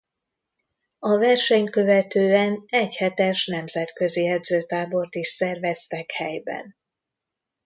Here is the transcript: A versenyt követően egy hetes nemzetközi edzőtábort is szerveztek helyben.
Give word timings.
A 0.99 1.17
versenyt 1.17 1.69
követően 1.69 2.63
egy 2.67 2.95
hetes 2.95 3.45
nemzetközi 3.45 4.27
edzőtábort 4.27 5.15
is 5.15 5.27
szerveztek 5.27 6.11
helyben. 6.11 6.75